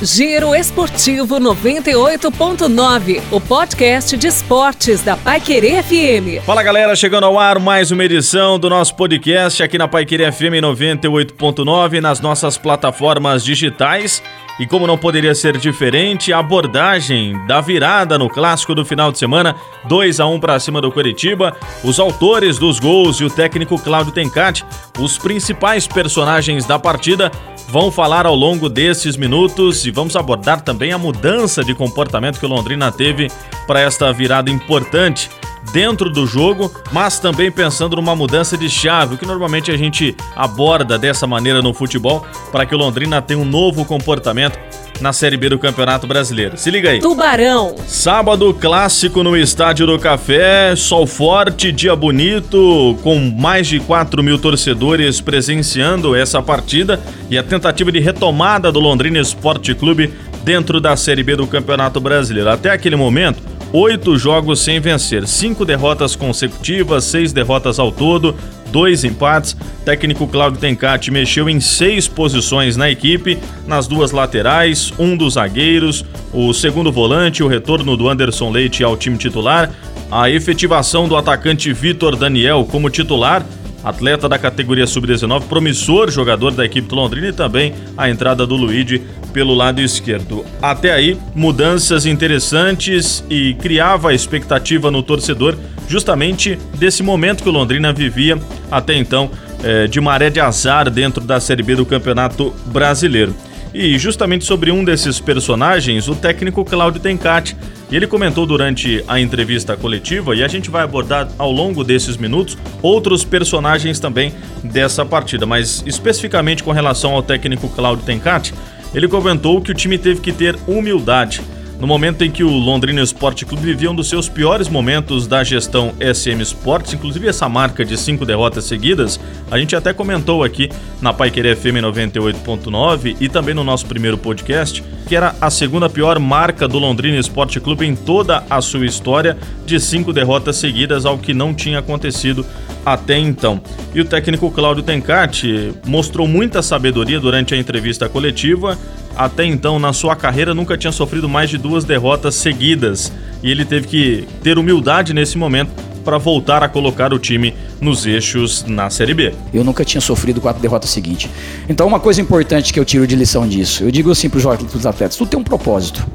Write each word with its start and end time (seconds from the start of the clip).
Giro 0.00 0.54
Esportivo 0.54 1.40
98.9, 1.40 3.20
o 3.32 3.40
podcast 3.40 4.16
de 4.16 4.28
esportes 4.28 5.02
da 5.02 5.16
Paiquerê 5.16 5.82
FM. 5.82 6.44
Fala 6.46 6.62
galera, 6.62 6.94
chegando 6.94 7.24
ao 7.24 7.36
ar 7.36 7.58
mais 7.58 7.90
uma 7.90 8.04
edição 8.04 8.60
do 8.60 8.70
nosso 8.70 8.94
podcast 8.94 9.60
aqui 9.60 9.76
na 9.76 9.88
Paiquerê 9.88 10.30
FM 10.30 10.62
98.9, 10.62 12.00
nas 12.00 12.20
nossas 12.20 12.56
plataformas 12.56 13.44
digitais. 13.44 14.22
E 14.60 14.66
como 14.66 14.86
não 14.86 14.96
poderia 14.96 15.34
ser 15.34 15.56
diferente, 15.56 16.32
a 16.32 16.38
abordagem 16.38 17.36
da 17.46 17.60
virada 17.60 18.16
no 18.16 18.28
clássico 18.28 18.76
do 18.76 18.84
final 18.84 19.10
de 19.10 19.18
semana, 19.18 19.56
2 19.88 20.20
a 20.20 20.26
1 20.26 20.38
para 20.38 20.60
cima 20.60 20.80
do 20.80 20.92
Curitiba, 20.92 21.56
os 21.82 21.98
autores 21.98 22.56
dos 22.58 22.78
gols 22.80 23.20
e 23.20 23.24
o 23.24 23.30
técnico 23.30 23.78
Cláudio 23.78 24.12
Tencati, 24.12 24.64
os 24.98 25.18
principais 25.18 25.86
personagens 25.86 26.66
da 26.66 26.78
partida 26.78 27.30
vão 27.68 27.92
falar 27.92 28.26
ao 28.26 28.34
longo 28.34 28.68
desses 28.68 29.16
minutos 29.16 29.84
e 29.84 29.90
vamos 29.90 30.16
abordar 30.16 30.62
também 30.62 30.92
a 30.92 30.98
mudança 30.98 31.62
de 31.62 31.74
comportamento 31.74 32.40
que 32.40 32.46
o 32.46 32.48
Londrina 32.48 32.90
teve 32.90 33.30
para 33.66 33.80
esta 33.80 34.10
virada 34.12 34.50
importante 34.50 35.30
dentro 35.70 36.08
do 36.08 36.26
jogo, 36.26 36.72
mas 36.90 37.18
também 37.18 37.52
pensando 37.52 37.96
numa 37.96 38.16
mudança 38.16 38.56
de 38.56 38.70
chave, 38.70 39.14
o 39.14 39.18
que 39.18 39.26
normalmente 39.26 39.70
a 39.70 39.76
gente 39.76 40.16
aborda 40.34 40.98
dessa 40.98 41.26
maneira 41.26 41.60
no 41.60 41.74
futebol, 41.74 42.26
para 42.50 42.64
que 42.64 42.74
o 42.74 42.78
Londrina 42.78 43.20
tenha 43.20 43.38
um 43.38 43.44
novo 43.44 43.84
comportamento 43.84 44.58
na 45.00 45.12
Série 45.12 45.36
B 45.36 45.48
do 45.48 45.58
Campeonato 45.58 46.06
Brasileiro. 46.06 46.56
Se 46.56 46.70
liga 46.70 46.90
aí. 46.90 47.00
Tubarão. 47.00 47.74
Sábado 47.86 48.52
clássico 48.54 49.22
no 49.22 49.36
Estádio 49.36 49.86
do 49.86 49.98
Café, 49.98 50.74
sol 50.76 51.06
forte, 51.06 51.72
dia 51.72 51.94
bonito, 51.94 52.98
com 53.02 53.18
mais 53.18 53.66
de 53.66 53.80
4 53.80 54.22
mil 54.22 54.38
torcedores 54.38 55.20
presenciando 55.20 56.14
essa 56.14 56.42
partida 56.42 57.00
e 57.30 57.38
a 57.38 57.42
tentativa 57.42 57.92
de 57.92 58.00
retomada 58.00 58.72
do 58.72 58.80
Londrina 58.80 59.18
Esporte 59.18 59.74
Clube 59.74 60.12
dentro 60.44 60.80
da 60.80 60.96
Série 60.96 61.22
B 61.22 61.36
do 61.36 61.46
Campeonato 61.46 62.00
Brasileiro. 62.00 62.50
Até 62.50 62.70
aquele 62.70 62.96
momento, 62.96 63.42
oito 63.72 64.16
jogos 64.16 64.60
sem 64.60 64.80
vencer, 64.80 65.26
cinco 65.26 65.64
derrotas 65.64 66.16
consecutivas, 66.16 67.04
seis 67.04 67.32
derrotas 67.32 67.78
ao 67.78 67.92
todo, 67.92 68.34
dois 68.70 69.04
empates. 69.04 69.56
Técnico 69.84 70.26
Claudio 70.26 70.60
Tencati 70.60 71.10
mexeu 71.10 71.48
em 71.48 71.60
seis 71.60 72.06
posições 72.06 72.76
na 72.76 72.90
equipe, 72.90 73.38
nas 73.66 73.86
duas 73.86 74.10
laterais, 74.10 74.92
um 74.98 75.16
dos 75.16 75.34
zagueiros, 75.34 76.04
o 76.32 76.52
segundo 76.52 76.92
volante, 76.92 77.42
o 77.42 77.48
retorno 77.48 77.96
do 77.96 78.08
Anderson 78.08 78.50
Leite 78.50 78.84
ao 78.84 78.96
time 78.96 79.16
titular, 79.16 79.70
a 80.10 80.30
efetivação 80.30 81.08
do 81.08 81.16
atacante 81.16 81.72
Vitor 81.72 82.16
Daniel 82.16 82.66
como 82.70 82.90
titular 82.90 83.44
atleta 83.82 84.28
da 84.28 84.38
categoria 84.38 84.86
sub-19, 84.86 85.44
promissor 85.44 86.10
jogador 86.10 86.52
da 86.52 86.64
equipe 86.64 86.92
Londrina 86.94 87.28
e 87.28 87.32
também 87.32 87.74
a 87.96 88.10
entrada 88.10 88.46
do 88.46 88.56
Luigi 88.56 89.02
pelo 89.32 89.54
lado 89.54 89.80
esquerdo. 89.80 90.44
Até 90.60 90.92
aí, 90.92 91.16
mudanças 91.34 92.06
interessantes 92.06 93.24
e 93.30 93.54
criava 93.54 94.10
a 94.10 94.14
expectativa 94.14 94.90
no 94.90 95.02
torcedor 95.02 95.56
justamente 95.88 96.58
desse 96.76 97.02
momento 97.02 97.42
que 97.42 97.48
o 97.48 97.52
Londrina 97.52 97.92
vivia 97.92 98.38
até 98.70 98.94
então 98.94 99.30
é, 99.62 99.86
de 99.86 100.00
maré 100.00 100.30
de 100.30 100.40
azar 100.40 100.90
dentro 100.90 101.24
da 101.24 101.40
Série 101.40 101.62
B 101.62 101.76
do 101.76 101.86
Campeonato 101.86 102.54
Brasileiro. 102.66 103.34
E 103.72 103.98
justamente 103.98 104.44
sobre 104.44 104.70
um 104.70 104.82
desses 104.82 105.20
personagens, 105.20 106.08
o 106.08 106.14
técnico 106.14 106.64
Cláudio 106.64 107.00
Tencati. 107.00 107.56
Ele 107.90 108.06
comentou 108.06 108.44
durante 108.44 109.02
a 109.08 109.18
entrevista 109.18 109.76
coletiva, 109.76 110.36
e 110.36 110.44
a 110.44 110.48
gente 110.48 110.70
vai 110.70 110.82
abordar 110.82 111.28
ao 111.38 111.50
longo 111.50 111.82
desses 111.82 112.18
minutos 112.18 112.56
outros 112.82 113.24
personagens 113.24 113.98
também 113.98 114.32
dessa 114.62 115.06
partida, 115.06 115.46
mas 115.46 115.82
especificamente 115.86 116.62
com 116.62 116.70
relação 116.70 117.12
ao 117.12 117.22
técnico 117.22 117.66
Cláudio 117.68 118.04
Tencati, 118.04 118.52
ele 118.94 119.08
comentou 119.08 119.60
que 119.60 119.70
o 119.70 119.74
time 119.74 119.96
teve 119.96 120.20
que 120.20 120.32
ter 120.32 120.58
humildade 120.66 121.40
no 121.80 121.86
momento 121.86 122.24
em 122.24 122.30
que 122.30 122.42
o 122.42 122.50
Londrina 122.50 123.00
Esporte 123.00 123.46
Clube 123.46 123.62
vivia 123.62 123.90
um 123.90 123.94
dos 123.94 124.08
seus 124.08 124.28
piores 124.28 124.68
momentos 124.68 125.26
da 125.26 125.44
gestão 125.44 125.94
SM 126.00 126.40
Sports, 126.42 126.92
inclusive 126.92 127.28
essa 127.28 127.48
marca 127.48 127.84
de 127.84 127.96
cinco 127.96 128.26
derrotas 128.26 128.64
seguidas, 128.64 129.20
a 129.50 129.58
gente 129.58 129.76
até 129.76 129.92
comentou 129.92 130.42
aqui 130.42 130.68
na 131.00 131.12
Paiquerê 131.12 131.54
FM 131.54 131.78
98.9 131.82 133.16
e 133.20 133.28
também 133.28 133.54
no 133.54 133.62
nosso 133.62 133.86
primeiro 133.86 134.18
podcast, 134.18 134.82
que 135.06 135.14
era 135.14 135.36
a 135.40 135.50
segunda 135.50 135.88
pior 135.88 136.18
marca 136.18 136.66
do 136.66 136.78
Londrina 136.78 137.16
Esporte 137.16 137.60
Clube 137.60 137.86
em 137.86 137.94
toda 137.94 138.44
a 138.50 138.60
sua 138.60 138.84
história, 138.84 139.36
de 139.64 139.78
cinco 139.78 140.12
derrotas 140.12 140.56
seguidas, 140.56 141.06
ao 141.06 141.16
que 141.16 141.32
não 141.32 141.54
tinha 141.54 141.78
acontecido 141.78 142.44
até 142.84 143.18
então. 143.18 143.60
E 143.94 144.00
o 144.00 144.04
técnico 144.04 144.50
Cláudio 144.50 144.82
Tencati 144.82 145.72
mostrou 145.86 146.26
muita 146.26 146.62
sabedoria 146.62 147.20
durante 147.20 147.54
a 147.54 147.56
entrevista 147.56 148.08
coletiva 148.08 148.76
até 149.18 149.44
então 149.44 149.80
na 149.80 149.92
sua 149.92 150.14
carreira 150.14 150.54
nunca 150.54 150.78
tinha 150.78 150.92
sofrido 150.92 151.28
mais 151.28 151.50
de 151.50 151.58
duas 151.58 151.84
derrotas 151.84 152.36
seguidas 152.36 153.12
e 153.42 153.50
ele 153.50 153.64
teve 153.64 153.88
que 153.88 154.28
ter 154.44 154.56
humildade 154.56 155.12
nesse 155.12 155.36
momento 155.36 155.72
para 156.04 156.16
voltar 156.18 156.62
a 156.62 156.68
colocar 156.68 157.12
o 157.12 157.18
time 157.18 157.52
nos 157.80 158.06
eixos 158.06 158.64
na 158.64 158.88
Série 158.88 159.12
B. 159.12 159.34
Eu 159.52 159.64
nunca 159.64 159.84
tinha 159.84 160.00
sofrido 160.00 160.40
quatro 160.40 160.62
derrotas 160.62 160.90
seguintes. 160.90 161.28
Então, 161.68 161.86
uma 161.86 161.98
coisa 161.98 162.20
importante 162.20 162.72
que 162.72 162.78
eu 162.78 162.84
tiro 162.84 163.06
de 163.06 163.16
lição 163.16 163.46
disso, 163.46 163.82
eu 163.82 163.90
digo 163.90 164.10
assim 164.10 164.30
para 164.30 164.38
os 164.38 164.86
atletas: 164.86 165.16
tudo 165.16 165.28
tem 165.28 165.38
um 165.38 165.44
propósito. 165.44 166.06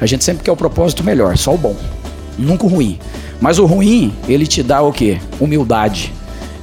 A 0.00 0.06
gente 0.06 0.22
sempre 0.22 0.44
quer 0.44 0.52
o 0.52 0.56
propósito 0.56 1.02
melhor, 1.02 1.36
só 1.36 1.52
o 1.52 1.58
bom, 1.58 1.76
nunca 2.38 2.64
o 2.64 2.68
ruim. 2.68 3.00
Mas 3.40 3.58
o 3.58 3.66
ruim, 3.66 4.14
ele 4.28 4.46
te 4.46 4.62
dá 4.62 4.80
o 4.80 4.92
quê? 4.92 5.18
Humildade. 5.40 6.12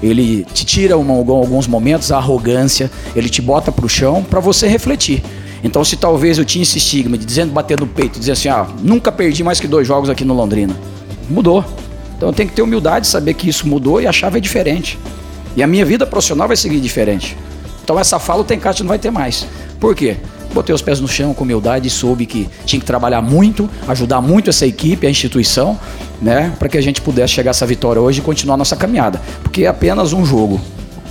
Ele 0.02 0.46
te 0.54 0.66
tira 0.66 0.98
uma, 0.98 1.14
alguns 1.14 1.68
momentos 1.68 2.12
a 2.12 2.18
arrogância, 2.18 2.90
ele 3.16 3.30
te 3.30 3.42
bota 3.42 3.72
para 3.72 3.86
o 3.86 3.90
chão 3.90 4.24
para 4.24 4.40
você 4.40 4.68
refletir. 4.68 5.22
Então, 5.66 5.84
se 5.84 5.98
talvez 5.98 6.38
eu 6.38 6.46
tinha 6.46 6.62
esse 6.62 6.78
estigma 6.78 7.18
de 7.18 7.26
dizendo, 7.26 7.52
bater 7.52 7.80
no 7.80 7.88
peito, 7.88 8.20
dizer 8.20 8.34
assim, 8.34 8.48
ah, 8.48 8.68
nunca 8.84 9.12
perdi 9.12 9.44
mais 9.44 9.60
que 9.60 9.68
dois 9.68 9.88
jogos 9.88 10.12
aqui 10.12 10.24
no 10.24 10.36
Londrina. 10.36 10.78
Mudou. 11.28 11.66
Então, 12.16 12.30
eu 12.30 12.34
tenho 12.34 12.48
que 12.48 12.56
ter 12.56 12.62
humildade, 12.62 13.08
saber 13.08 13.34
que 13.34 13.50
isso 13.50 13.68
mudou 13.68 14.00
e 14.00 14.06
a 14.06 14.12
chave 14.12 14.38
é 14.38 14.40
diferente. 14.40 15.00
E 15.56 15.64
a 15.64 15.68
minha 15.68 15.84
vida 15.84 16.06
profissional 16.06 16.48
vai 16.48 16.56
seguir 16.56 16.80
diferente. 16.80 17.36
Então, 17.84 18.00
essa 18.00 18.20
fala 18.20 18.42
o 18.42 18.44
Tencate 18.44 18.84
não 18.84 18.90
vai 18.90 19.00
ter 19.00 19.10
mais. 19.10 19.48
Por 19.80 19.96
quê? 19.96 20.18
Botei 20.54 20.74
os 20.74 20.84
pés 20.84 21.02
no 21.02 21.08
chão 21.08 21.34
com 21.34 21.44
humildade 21.44 21.88
e 21.88 21.90
soube 21.90 22.28
que 22.28 22.48
tinha 22.64 22.80
que 22.80 22.86
trabalhar 22.86 23.24
muito, 23.24 23.68
ajudar 23.88 24.22
muito 24.22 24.52
essa 24.52 24.68
equipe, 24.68 25.08
a 25.08 25.10
instituição, 25.10 25.80
né, 26.22 26.54
para 26.60 26.70
que 26.70 26.78
a 26.78 26.82
gente 26.82 27.02
pudesse 27.02 27.34
chegar 27.34 27.50
a 27.50 27.54
essa 27.54 27.66
vitória 27.66 28.00
hoje 28.00 28.20
e 28.20 28.22
continuar 28.22 28.56
nossa 28.56 28.76
caminhada. 28.76 29.20
Porque 29.42 29.64
é 29.64 29.68
apenas 29.68 30.14
um 30.14 30.24
jogo 30.24 30.62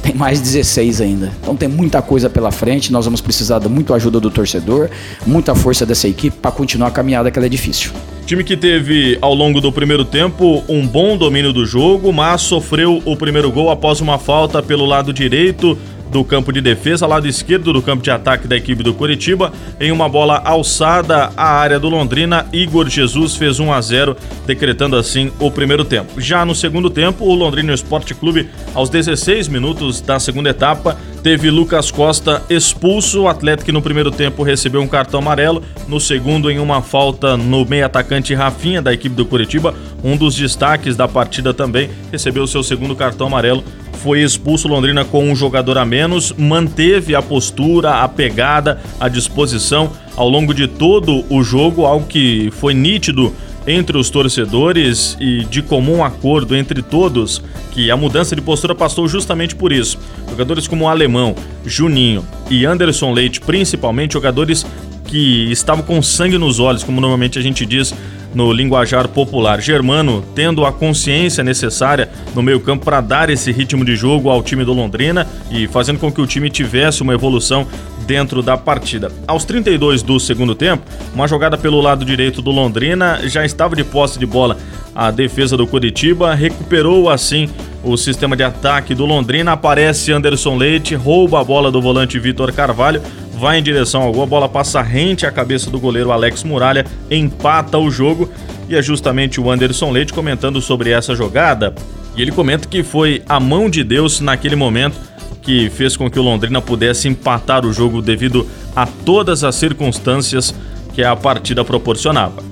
tem 0.05 0.15
mais 0.15 0.39
16 0.39 1.01
ainda. 1.01 1.33
Então 1.41 1.57
tem 1.57 1.67
muita 1.67 2.03
coisa 2.03 2.29
pela 2.29 2.53
frente, 2.53 2.93
nós 2.93 3.07
vamos 3.07 3.23
precisar 3.23 3.59
de 3.59 3.69
muita 3.71 3.95
ajuda 3.95 4.21
do 4.21 4.31
torcedor, 4.31 4.91
muita 5.27 5.55
força 5.55 5.87
dessa 5.87 6.07
equipe 6.07 6.37
para 6.37 6.51
continuar 6.51 6.89
a 6.89 6.91
caminhada 6.91 7.31
que 7.31 7.39
ela 7.39 7.47
é 7.47 7.49
difícil. 7.49 7.91
Time 8.27 8.45
que 8.45 8.57
teve 8.57 9.19
ao 9.21 9.35
longo 9.35 9.61
do 9.61 9.73
primeiro 9.73 10.05
tempo 10.05 10.63
um 10.69 10.87
bom 10.87 11.17
domínio 11.17 11.53
do 11.53 11.65
jogo, 11.65 12.13
mas 12.13 12.43
sofreu 12.43 13.03
o 13.05 13.17
primeiro 13.17 13.51
gol 13.51 13.71
após 13.71 14.01
uma 14.01 14.19
falta 14.19 14.63
pelo 14.63 14.85
lado 14.85 15.13
direito 15.13 15.77
do 16.15 16.23
campo 16.23 16.53
de 16.53 16.61
defesa, 16.61 17.09
lado 17.09 17.27
esquerdo 17.27 17.73
do 17.73 17.83
campo 17.83 18.01
de 18.01 18.09
ataque 18.09 18.47
da 18.47 18.57
equipe 18.57 18.85
do 18.85 18.95
Curitiba, 18.95 19.53
em 19.81 19.91
uma 19.91 20.09
bola 20.09 20.41
alçada 20.45 21.33
à 21.37 21.55
área 21.57 21.81
do 21.81 21.89
Londrina, 21.89 22.47
Igor 22.53 22.89
Jesus 22.89 23.35
fez 23.35 23.59
1 23.59 23.73
a 23.73 23.81
0, 23.81 24.17
decretando 24.47 24.95
assim 24.95 25.33
o 25.41 25.51
primeiro 25.51 25.85
tempo. 25.85 26.21
Já 26.21 26.45
no 26.45 26.55
segundo 26.55 26.89
tempo, 26.89 27.25
o 27.25 27.35
Londrina 27.35 27.75
Esporte 27.75 28.15
Clube, 28.15 28.49
aos 28.73 28.89
16 28.89 29.49
minutos 29.49 30.01
da 30.01 30.21
segunda 30.21 30.51
etapa, 30.51 30.97
teve 31.21 31.51
Lucas 31.51 31.91
Costa 31.91 32.41
expulso, 32.49 33.23
o 33.23 33.29
atleta 33.29 33.65
que 33.65 33.73
no 33.73 33.83
primeiro 33.83 34.13
tempo 34.13 34.45
recebeu 34.45 34.83
um 34.83 34.87
cartão 34.87 35.19
amarelo, 35.19 35.65
no 35.89 35.99
segundo 35.99 36.49
em 36.49 36.61
uma 36.61 36.81
falta 36.81 37.37
no 37.37 37.65
meio 37.65 37.87
atacante 37.87 38.35
Rafinha 38.35 38.81
da 38.81 38.93
equipe 38.93 39.17
do 39.17 39.27
Curitiba, 39.27 39.75
um 40.05 40.17
dos 40.17 40.37
destaques 40.37 40.95
da 40.95 41.09
partida 41.09 41.53
também, 41.53 41.91
recebeu 42.13 42.47
seu 42.47 42.63
segundo 42.63 42.95
cartão 42.95 43.27
amarelo 43.27 43.65
foi 43.95 44.23
expulso 44.23 44.69
Londrina 44.69 45.05
com 45.05 45.31
um 45.31 45.35
jogador 45.35 45.79
a 45.79 45.85
menos, 45.85 46.33
manteve 46.37 47.15
a 47.15 47.23
postura, 47.23 48.03
a 48.03 48.09
pegada, 48.09 48.81
a 49.01 49.09
disposição 49.09 49.91
ao 50.17 50.29
longo 50.29 50.53
de 50.53 50.69
todo 50.69 51.25
o 51.29 51.43
jogo, 51.43 51.87
algo 51.87 52.07
que 52.07 52.51
foi 52.53 52.75
nítido 52.75 53.33
entre 53.67 53.97
os 53.97 54.11
torcedores 54.11 55.17
e 55.19 55.45
de 55.45 55.63
comum 55.63 56.05
acordo 56.05 56.55
entre 56.55 56.83
todos 56.83 57.43
que 57.73 57.91
a 57.91 57.97
mudança 57.97 58.37
de 58.37 58.43
postura 58.43 58.75
passou 58.75 59.09
justamente 59.09 59.57
por 59.57 59.73
isso. 59.73 59.99
Jogadores 60.29 60.69
como 60.69 60.85
o 60.85 60.89
Alemão, 60.89 61.35
Juninho 61.65 62.25
e 62.51 62.67
Anderson 62.67 63.13
Leite, 63.13 63.41
principalmente 63.41 64.13
jogadores 64.13 64.67
que 65.07 65.51
estavam 65.51 65.85
com 65.85 66.03
sangue 66.03 66.37
nos 66.39 66.59
olhos, 66.59 66.83
como 66.83 67.01
normalmente 67.01 67.39
a 67.39 67.43
gente 67.43 67.65
diz 67.65 67.95
no 68.35 68.53
linguajar 68.53 69.09
popular. 69.09 69.61
Germano 69.61 70.25
tendo 70.35 70.67
a 70.67 70.73
consciência 70.73 71.45
necessária 71.45 72.11
no 72.35 72.43
meio-campo 72.43 72.85
para 72.85 73.01
dar 73.01 73.31
esse 73.31 73.53
ritmo 73.53 73.85
de 73.85 73.97
jogo 73.97 74.29
ao 74.29 74.43
time 74.43 74.65
do 74.65 74.73
Londrina 74.73 75.27
e 75.51 75.67
fazendo 75.67 75.99
com 75.99 76.11
que 76.11 76.21
o 76.21 76.27
time 76.27 76.51
tivesse 76.51 77.03
uma 77.03 77.15
evolução 77.15 77.67
dentro 78.07 78.43
da 78.43 78.57
partida. 78.57 79.11
Aos 79.27 79.45
32 79.45 80.03
do 80.03 80.21
segundo 80.21 80.55
tempo, 80.55 80.83
uma 81.15 81.27
jogada 81.27 81.57
pelo 81.57 81.81
lado 81.81 82.05
direito 82.05 82.43
do 82.43 82.51
Londrina 82.51 83.21
já 83.29 83.45
estava 83.45 83.75
de 83.75 83.85
posse 83.85 84.19
de 84.19 84.27
bola. 84.27 84.57
A 84.95 85.11
defesa 85.11 85.57
do 85.57 85.67
Curitiba 85.67 86.35
recuperou 86.35 87.11
assim 87.11 87.49
o 87.83 87.97
sistema 87.97 88.37
de 88.37 88.45
ataque 88.45 88.95
do 88.95 89.05
Londrina. 89.05 89.53
Aparece 89.53 90.13
Anderson 90.13 90.57
Leite, 90.57 90.95
rouba 90.95 91.41
a 91.41 91.45
bola 91.45 91.71
do 91.71 91.83
volante 91.83 92.19
Vitor 92.19 92.53
Carvalho 92.53 93.03
vai 93.45 93.59
em 93.59 93.63
direção 93.63 94.01
ao 94.01 94.11
gol, 94.11 94.23
a 94.23 94.27
bola 94.27 94.49
passa 94.49 94.81
rente 94.81 95.27
à 95.27 95.31
cabeça 95.31 95.71
do 95.71 95.79
goleiro 95.79 96.11
Alex 96.11 96.43
Muralha, 96.45 96.87
empata 97.11 97.77
o 97.77 97.91
jogo 97.91 98.31
e 98.71 98.75
é 98.75 98.81
justamente 98.81 99.39
o 99.39 99.51
Anderson 99.51 99.91
Leite 99.91 100.15
comentando 100.15 100.63
sobre 100.63 100.89
essa 100.89 101.15
jogada. 101.15 101.75
E 102.17 102.23
ele 102.23 102.33
comenta 102.33 102.67
que 102.67 102.83
foi 102.83 103.23
a 103.29 103.39
mão 103.39 103.69
de 103.69 103.85
Deus 103.85 104.19
naquele 104.19 104.57
momento 104.57 104.97
que 105.43 105.69
fez 105.69 105.95
com 105.95 106.11
que 106.11 106.19
o 106.19 106.23
Londrina 106.23 106.63
pudesse 106.63 107.07
empatar 107.07 107.67
o 107.67 107.73
jogo 107.73 108.01
devido 108.01 108.49
a 108.75 108.87
todas 108.87 109.45
as 109.45 109.55
circunstâncias 109.57 110.55
que 110.95 111.05
a 111.05 111.15
partida 111.15 111.63
proporcionava. 111.63 112.43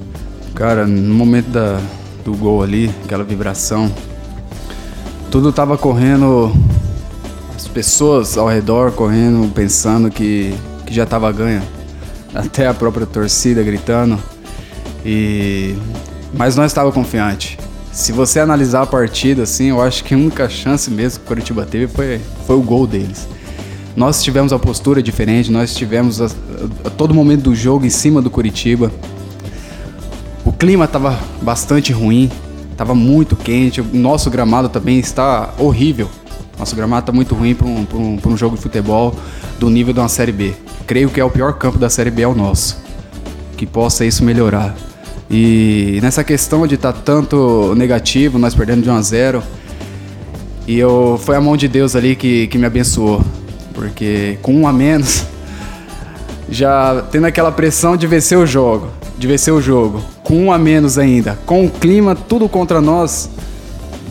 Cara, 0.54 0.86
no 0.86 1.14
momento 1.14 1.46
da, 1.46 1.80
do 2.22 2.34
gol 2.34 2.62
ali, 2.62 2.90
aquela 3.02 3.24
vibração, 3.24 3.90
tudo 5.30 5.48
estava 5.48 5.78
correndo, 5.78 6.52
as 7.56 7.66
pessoas 7.66 8.36
ao 8.36 8.46
redor 8.46 8.92
correndo, 8.92 9.50
pensando 9.54 10.10
que, 10.10 10.54
que 10.92 10.96
já 10.96 11.04
estava 11.04 11.32
ganha. 11.32 11.62
Até 12.34 12.66
a 12.66 12.74
própria 12.74 13.06
torcida 13.06 13.62
gritando. 13.62 14.18
E 15.04 15.74
mas 16.34 16.56
nós 16.56 16.70
estava 16.70 16.90
confiante. 16.92 17.58
Se 17.90 18.10
você 18.10 18.40
analisar 18.40 18.82
a 18.82 18.86
partida, 18.86 19.42
assim, 19.42 19.66
eu 19.66 19.82
acho 19.82 20.02
que 20.02 20.14
a 20.14 20.16
única 20.16 20.48
chance 20.48 20.90
mesmo 20.90 21.20
que 21.20 21.26
o 21.26 21.28
Curitiba 21.28 21.66
teve 21.66 21.86
foi, 21.88 22.20
foi 22.46 22.56
o 22.56 22.62
gol 22.62 22.86
deles. 22.86 23.28
Nós 23.94 24.22
tivemos 24.22 24.50
a 24.50 24.58
postura 24.58 25.02
diferente, 25.02 25.52
nós 25.52 25.74
tivemos 25.74 26.20
a, 26.22 26.26
a, 26.84 26.90
todo 26.90 27.12
momento 27.12 27.42
do 27.42 27.54
jogo 27.54 27.84
em 27.84 27.90
cima 27.90 28.22
do 28.22 28.30
Curitiba. 28.30 28.90
O 30.42 30.52
clima 30.52 30.86
estava 30.86 31.18
bastante 31.42 31.92
ruim, 31.92 32.30
estava 32.70 32.94
muito 32.94 33.36
quente, 33.36 33.82
o 33.82 33.86
nosso 33.92 34.30
gramado 34.30 34.70
também 34.70 34.98
está 34.98 35.52
horrível. 35.58 36.08
Nosso 36.58 36.74
gramado 36.74 37.02
está 37.02 37.12
muito 37.12 37.34
ruim 37.34 37.54
para 37.54 37.66
um, 37.66 37.86
um, 37.92 38.18
um 38.24 38.36
jogo 38.38 38.56
de 38.56 38.62
futebol 38.62 39.14
do 39.58 39.68
nível 39.68 39.92
de 39.92 40.00
uma 40.00 40.08
Série 40.08 40.32
B. 40.32 40.54
Creio 40.92 41.08
que 41.08 41.18
é 41.18 41.24
o 41.24 41.30
pior 41.30 41.54
campo 41.54 41.78
da 41.78 41.88
Série 41.88 42.10
B 42.10 42.20
é 42.20 42.28
o 42.28 42.34
nosso. 42.34 42.76
Que 43.56 43.64
possa 43.64 44.04
isso 44.04 44.22
melhorar. 44.22 44.76
E 45.30 45.98
nessa 46.02 46.22
questão 46.22 46.66
de 46.66 46.74
estar 46.74 46.92
tá 46.92 47.00
tanto 47.02 47.74
negativo, 47.74 48.38
nós 48.38 48.54
perdendo 48.54 48.82
de 48.82 48.90
1 48.90 48.94
a 48.94 49.00
0, 49.00 49.42
e 50.66 50.78
eu 50.78 51.18
foi 51.24 51.34
a 51.34 51.40
mão 51.40 51.56
de 51.56 51.66
Deus 51.66 51.96
ali 51.96 52.14
que, 52.14 52.46
que 52.46 52.58
me 52.58 52.66
abençoou, 52.66 53.24
porque 53.72 54.36
com 54.42 54.54
um 54.54 54.68
a 54.68 54.72
menos, 54.74 55.24
já 56.50 57.02
tendo 57.10 57.26
aquela 57.26 57.50
pressão 57.50 57.96
de 57.96 58.06
vencer 58.06 58.36
o 58.36 58.44
jogo, 58.44 58.88
de 59.16 59.26
vencer 59.26 59.54
o 59.54 59.62
jogo, 59.62 60.02
com 60.22 60.44
um 60.44 60.52
a 60.52 60.58
menos 60.58 60.98
ainda, 60.98 61.38
com 61.46 61.64
o 61.64 61.70
clima 61.70 62.14
tudo 62.14 62.50
contra 62.50 62.82
nós, 62.82 63.30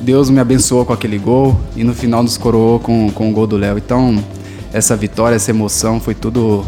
Deus 0.01 0.31
me 0.31 0.39
abençoou 0.39 0.83
com 0.83 0.93
aquele 0.93 1.19
gol 1.19 1.55
e 1.75 1.83
no 1.83 1.93
final 1.93 2.23
nos 2.23 2.39
coroou 2.39 2.79
com, 2.79 3.11
com 3.11 3.29
o 3.29 3.33
gol 3.33 3.45
do 3.45 3.55
Léo. 3.55 3.77
Então, 3.77 4.23
essa 4.73 4.95
vitória, 4.95 5.35
essa 5.35 5.51
emoção 5.51 5.99
foi 5.99 6.15
tudo 6.15 6.65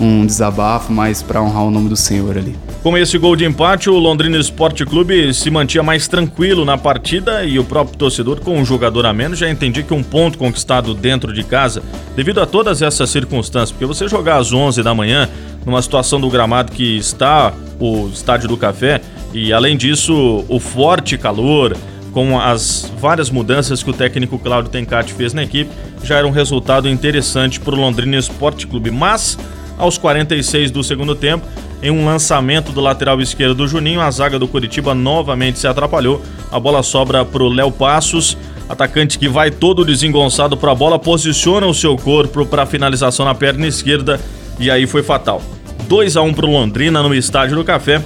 um 0.00 0.26
desabafo, 0.26 0.92
mas 0.92 1.22
para 1.22 1.40
honrar 1.42 1.64
o 1.64 1.70
nome 1.70 1.88
do 1.88 1.96
Senhor 1.96 2.36
ali. 2.36 2.56
Com 2.82 2.98
esse 2.98 3.16
gol 3.16 3.36
de 3.36 3.44
empate, 3.44 3.88
o 3.88 3.96
Londrina 3.96 4.36
Esporte 4.36 4.84
Clube 4.84 5.32
se 5.32 5.48
mantinha 5.50 5.84
mais 5.84 6.08
tranquilo 6.08 6.64
na 6.64 6.76
partida 6.76 7.44
e 7.44 7.58
o 7.58 7.64
próprio 7.64 7.96
torcedor, 7.96 8.40
com 8.40 8.58
um 8.58 8.64
jogador 8.64 9.06
a 9.06 9.12
menos, 9.12 9.38
já 9.38 9.48
entendia 9.48 9.84
que 9.84 9.94
um 9.94 10.02
ponto 10.02 10.36
conquistado 10.36 10.92
dentro 10.92 11.32
de 11.32 11.44
casa, 11.44 11.82
devido 12.16 12.40
a 12.40 12.46
todas 12.46 12.82
essas 12.82 13.08
circunstâncias, 13.10 13.70
porque 13.70 13.86
você 13.86 14.08
jogar 14.08 14.38
às 14.38 14.52
11 14.52 14.82
da 14.82 14.92
manhã, 14.92 15.28
numa 15.64 15.80
situação 15.80 16.20
do 16.20 16.28
gramado 16.28 16.72
que 16.72 16.96
está 16.96 17.52
o 17.78 18.08
Estádio 18.08 18.48
do 18.48 18.56
Café, 18.56 19.00
e 19.32 19.52
além 19.52 19.76
disso, 19.76 20.44
o 20.48 20.58
forte 20.58 21.16
calor, 21.16 21.76
com 22.12 22.38
as 22.38 22.92
várias 23.00 23.30
mudanças 23.30 23.82
que 23.82 23.90
o 23.90 23.92
técnico 23.92 24.38
Cláudio 24.38 24.70
Tencati 24.70 25.12
fez 25.12 25.32
na 25.32 25.42
equipe, 25.42 25.70
já 26.04 26.18
era 26.18 26.26
um 26.26 26.30
resultado 26.30 26.88
interessante 26.88 27.58
para 27.58 27.74
o 27.74 27.78
Londrina 27.78 28.16
Esporte 28.16 28.66
Clube. 28.66 28.90
Mas, 28.90 29.38
aos 29.78 29.96
46 29.98 30.70
do 30.70 30.84
segundo 30.84 31.14
tempo, 31.14 31.46
em 31.82 31.90
um 31.90 32.04
lançamento 32.04 32.70
do 32.70 32.80
lateral 32.80 33.20
esquerdo 33.20 33.54
do 33.54 33.66
Juninho, 33.66 34.00
a 34.00 34.10
zaga 34.10 34.38
do 34.38 34.46
Curitiba 34.46 34.94
novamente 34.94 35.58
se 35.58 35.66
atrapalhou. 35.66 36.22
A 36.50 36.60
bola 36.60 36.82
sobra 36.82 37.24
para 37.24 37.42
o 37.42 37.48
Léo 37.48 37.72
Passos, 37.72 38.36
atacante 38.68 39.18
que 39.18 39.28
vai 39.28 39.50
todo 39.50 39.84
desengonçado 39.84 40.56
para 40.56 40.70
a 40.70 40.74
bola, 40.74 40.98
posiciona 40.98 41.66
o 41.66 41.74
seu 41.74 41.96
corpo 41.96 42.46
para 42.46 42.62
a 42.62 42.66
finalização 42.66 43.26
na 43.26 43.34
perna 43.34 43.66
esquerda 43.66 44.20
e 44.60 44.70
aí 44.70 44.86
foi 44.86 45.02
fatal. 45.02 45.42
2 45.88 46.16
a 46.16 46.22
1 46.22 46.34
para 46.34 46.46
o 46.46 46.52
Londrina 46.52 47.02
no 47.02 47.14
Estádio 47.14 47.56
do 47.56 47.64
Café. 47.64 48.00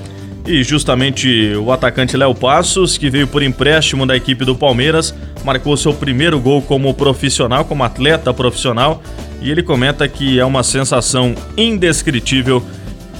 E 0.46 0.62
justamente 0.62 1.54
o 1.56 1.72
atacante 1.72 2.16
Léo 2.16 2.32
Passos, 2.32 2.96
que 2.96 3.10
veio 3.10 3.26
por 3.26 3.42
empréstimo 3.42 4.06
da 4.06 4.16
equipe 4.16 4.44
do 4.44 4.54
Palmeiras, 4.54 5.12
marcou 5.44 5.76
seu 5.76 5.92
primeiro 5.92 6.38
gol 6.38 6.62
como 6.62 6.94
profissional, 6.94 7.64
como 7.64 7.82
atleta 7.82 8.32
profissional, 8.32 9.02
e 9.42 9.50
ele 9.50 9.60
comenta 9.60 10.06
que 10.06 10.38
é 10.38 10.44
uma 10.44 10.62
sensação 10.62 11.34
indescritível 11.56 12.62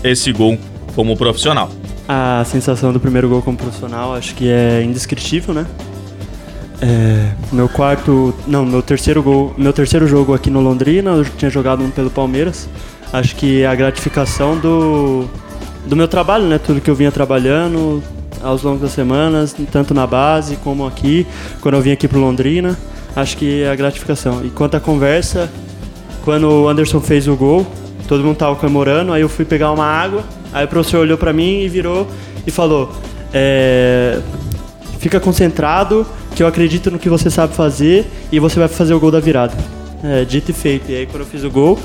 esse 0.05 0.32
gol 0.32 0.56
como 0.94 1.17
profissional. 1.17 1.69
A 2.08 2.44
sensação 2.46 2.93
do 2.93 3.00
primeiro 3.00 3.28
gol 3.28 3.43
como 3.43 3.56
profissional 3.58 4.14
acho 4.14 4.32
que 4.37 4.49
é 4.49 4.81
indescritível, 4.84 5.52
né? 5.52 5.67
É, 6.81 7.32
meu 7.50 7.69
quarto, 7.69 8.32
não, 8.46 8.64
meu 8.64 8.82
terceiro 8.82 9.20
gol, 9.20 9.52
meu 9.58 9.73
terceiro 9.73 10.06
jogo 10.06 10.32
aqui 10.32 10.49
no 10.49 10.61
Londrina, 10.61 11.11
eu 11.11 11.25
tinha 11.25 11.50
jogado 11.50 11.82
um 11.82 11.90
pelo 11.90 12.11
Palmeiras. 12.11 12.69
Acho 13.12 13.34
que 13.34 13.62
é 13.62 13.67
a 13.67 13.75
gratificação 13.75 14.56
do 14.58 15.28
do 15.87 15.97
meu 15.97 16.09
trabalho, 16.09 16.44
né? 16.44 16.59
Tudo 16.59 16.81
que 16.81 16.91
eu 16.91 16.94
vinha 16.94 17.12
trabalhando 17.12 18.03
aos 18.43 18.62
longos 18.62 18.83
das 18.83 18.93
semanas, 18.93 19.55
tanto 19.71 19.94
na 19.94 20.06
base 20.06 20.56
como 20.56 20.87
aqui, 20.87 21.27
quando 21.61 21.77
eu 21.77 21.81
vim 21.81 21.93
aqui 21.93 22.06
pro 22.06 22.21
Londrina, 22.21 22.77
acho 23.15 23.37
que 23.37 23.62
é 23.62 23.71
a 23.71 23.75
gratificação. 23.75 24.44
E 24.44 24.50
quanto 24.50 24.77
à 24.77 24.81
conversa, 24.81 25.50
quando 26.25 26.49
o 26.49 26.69
Anderson 26.69 27.00
fez 27.00 27.29
o 27.29 27.37
gol, 27.37 27.67
todo 28.06 28.23
mundo 28.23 28.37
tava 28.37 28.56
comemorando, 28.56 29.12
aí 29.12 29.23
eu 29.23 29.29
fui 29.29 29.44
pegar 29.44 29.71
uma 29.73 29.87
água, 29.87 30.25
aí 30.53 30.65
o 30.65 30.69
professor 30.69 30.99
olhou 30.99 31.17
para 31.17 31.33
mim 31.33 31.62
e 31.62 31.69
virou 31.69 32.06
e 32.47 32.50
falou: 32.50 32.93
é, 33.33 34.21
fica 34.99 35.21
concentrado, 35.21 36.06
que 36.35 36.43
eu 36.43 36.47
acredito 36.47 36.91
no 36.91 36.99
que 36.99 37.09
você 37.09 37.31
sabe 37.31 37.55
fazer 37.55 38.06
e 38.31 38.38
você 38.38 38.59
vai 38.59 38.69
fazer 38.69 38.93
o 38.94 39.00
gol 39.00 39.11
da 39.11 39.21
virada. 39.21 39.56
É, 40.05 40.25
dito 40.25 40.50
e 40.50 40.55
feito. 40.55 40.91
E 40.91 40.94
aí 40.94 41.06
quando 41.06 41.23
eu 41.23 41.27
fiz 41.27 41.43
o 41.43 41.50
gol, 41.50 41.79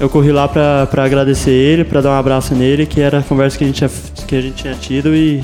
eu 0.00 0.08
corri 0.08 0.32
lá 0.32 0.48
para 0.48 1.04
agradecer 1.04 1.50
ele, 1.50 1.84
para 1.84 2.00
dar 2.00 2.10
um 2.10 2.18
abraço 2.18 2.54
nele, 2.54 2.86
que 2.86 3.00
era 3.00 3.18
a 3.18 3.22
conversa 3.22 3.56
que 3.56 3.64
a 3.64 3.66
gente 3.66 3.76
tinha, 3.76 3.90
que 4.26 4.36
a 4.36 4.40
gente 4.40 4.54
tinha 4.54 4.74
tido 4.74 5.14
e 5.14 5.42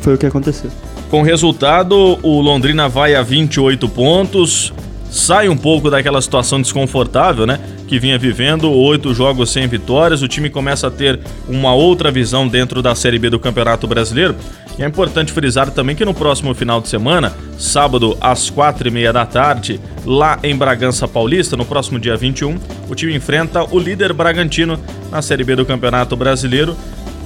foi 0.00 0.14
o 0.14 0.18
que 0.18 0.26
aconteceu. 0.26 0.70
Com 1.10 1.22
resultado, 1.22 2.18
o 2.22 2.40
Londrina 2.40 2.88
vai 2.88 3.14
a 3.14 3.22
28 3.22 3.88
pontos, 3.88 4.72
sai 5.10 5.48
um 5.48 5.56
pouco 5.56 5.90
daquela 5.90 6.20
situação 6.20 6.60
desconfortável, 6.60 7.46
né? 7.46 7.58
Que 7.86 7.98
vinha 7.98 8.18
vivendo, 8.18 8.70
oito 8.70 9.14
jogos 9.14 9.50
sem 9.50 9.66
vitórias. 9.66 10.20
O 10.20 10.28
time 10.28 10.50
começa 10.50 10.88
a 10.88 10.90
ter 10.90 11.18
uma 11.48 11.72
outra 11.72 12.10
visão 12.10 12.46
dentro 12.46 12.82
da 12.82 12.94
Série 12.94 13.18
B 13.18 13.30
do 13.30 13.38
Campeonato 13.38 13.86
Brasileiro. 13.86 14.36
E 14.78 14.82
é 14.84 14.86
importante 14.86 15.32
frisar 15.32 15.70
também 15.70 15.96
que 15.96 16.04
no 16.04 16.14
próximo 16.14 16.54
final 16.54 16.80
de 16.80 16.88
semana, 16.88 17.32
sábado 17.58 18.16
às 18.20 18.48
quatro 18.48 18.86
e 18.86 18.90
meia 18.92 19.12
da 19.12 19.26
tarde, 19.26 19.80
lá 20.06 20.38
em 20.42 20.56
Bragança 20.56 21.08
Paulista, 21.08 21.56
no 21.56 21.64
próximo 21.64 21.98
dia 21.98 22.16
21, 22.16 22.56
o 22.88 22.94
time 22.94 23.14
enfrenta 23.16 23.64
o 23.74 23.78
líder 23.78 24.12
Bragantino 24.12 24.78
na 25.10 25.20
Série 25.20 25.42
B 25.42 25.56
do 25.56 25.66
Campeonato 25.66 26.14
Brasileiro. 26.16 26.76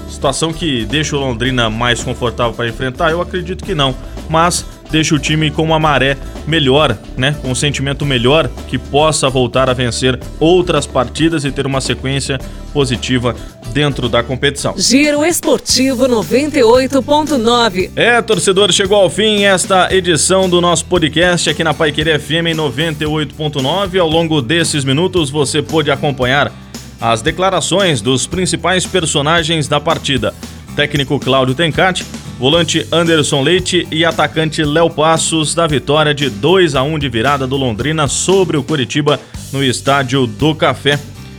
Situação 0.09 0.51
que 0.51 0.87
deixa 0.87 1.15
o 1.15 1.21
Londrina 1.21 1.69
mais 1.69 2.03
confortável 2.03 2.55
para 2.55 2.69
enfrentar? 2.69 3.11
Eu 3.11 3.21
acredito 3.21 3.65
que 3.65 3.75
não, 3.75 3.95
mas 4.31 4.65
deixa 4.91 5.15
o 5.15 5.19
time 5.19 5.51
com 5.51 5.63
uma 5.63 5.79
maré 5.79 6.17
melhor, 6.47 6.97
né? 7.19 7.37
Com 7.43 7.51
um 7.51 7.55
sentimento 7.55 8.07
melhor 8.07 8.49
que 8.69 8.79
possa 8.79 9.29
voltar 9.29 9.69
a 9.69 9.75
vencer 9.75 10.19
outras 10.41 10.87
partidas 10.87 11.45
e 11.45 11.51
ter 11.51 11.67
uma 11.67 11.81
sequência 11.83 12.39
positiva 12.73 13.35
dentro 13.73 14.09
da 14.09 14.23
competição. 14.23 14.75
Giro 14.77 15.25
Esportivo 15.25 16.07
98.9. 16.07 17.91
É, 17.97 18.21
torcedor, 18.23 18.71
chegou 18.73 18.99
ao 18.99 19.11
fim 19.11 19.45
esta 19.45 19.93
edição 19.93 20.49
do 20.49 20.61
nosso 20.61 20.85
podcast 20.85 21.49
aqui 21.51 21.65
na 21.65 21.75
Paiqueria 21.75 22.21
FM 22.21 22.55
98.9. 22.55 23.99
Ao 23.99 24.09
longo 24.09 24.43
desses 24.43 24.85
minutos 24.85 25.31
você 25.31 25.63
pôde 25.63 25.91
acompanhar 25.91 26.53
as 27.01 27.21
declarações 27.21 28.01
dos 28.01 28.27
principais 28.27 28.87
personagens 28.87 29.67
da 29.67 29.81
partida. 29.81 30.33
Técnico 30.77 31.19
Cláudio 31.19 31.55
Tencati, 31.55 32.05
volante 32.39 32.87
Anderson 32.93 33.43
Leite 33.43 33.87
e 33.91 34.05
atacante 34.05 34.65
Léo 34.65 34.89
Passos 34.89 35.55
da 35.55 35.67
vitória 35.67 36.15
de 36.15 36.31
2 36.31 36.75
a 36.75 36.83
1 36.83 36.99
de 36.99 37.09
virada 37.09 37.47
do 37.47 37.57
Londrina 37.57 38.09
sobre 38.09 38.57
o 38.57 38.63
Curitiba 38.63 39.19
no 39.53 39.63
estádio 39.63 40.27
do 40.27 40.55
Café. 40.55 40.99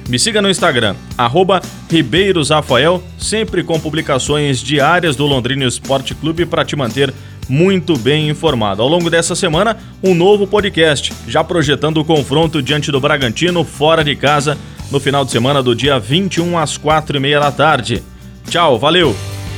Me 0.09 0.19
siga 0.19 0.41
no 0.41 0.49
Instagram, 0.49 0.95
arroba 1.17 1.61
RibeiroSafael, 1.89 3.03
sempre 3.17 3.63
com 3.63 3.79
publicações 3.79 4.59
diárias 4.59 5.15
do 5.15 5.25
Londrina 5.25 5.65
Esporte 5.65 6.13
Clube 6.13 6.45
para 6.45 6.65
te 6.65 6.75
manter 6.75 7.13
muito 7.47 7.97
bem 7.97 8.29
informado. 8.29 8.81
Ao 8.81 8.87
longo 8.87 9.09
dessa 9.09 9.35
semana, 9.35 9.77
um 10.01 10.13
novo 10.13 10.45
podcast, 10.45 11.13
já 11.27 11.43
projetando 11.43 11.97
o 11.97 12.05
confronto 12.05 12.61
diante 12.61 12.91
do 12.91 12.99
Bragantino 12.99 13.63
fora 13.63 14.03
de 14.03 14.15
casa 14.15 14.57
no 14.91 14.99
final 14.99 15.23
de 15.25 15.31
semana 15.31 15.63
do 15.63 15.75
dia 15.75 15.99
21 15.99 16.57
às 16.57 16.77
4 16.77 17.17
e 17.17 17.19
meia 17.19 17.39
da 17.39 17.51
tarde. 17.51 18.03
Tchau, 18.49 18.77
valeu! 18.77 19.15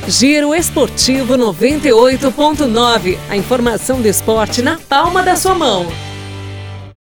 Giro 0.08 0.54
Esportivo 0.54 1.34
98.9. 1.34 3.18
A 3.28 3.36
informação 3.36 4.00
do 4.00 4.06
esporte 4.06 4.62
na 4.62 4.78
palma 4.78 5.22
da 5.22 5.34
sua 5.34 5.54
mão. 5.54 5.86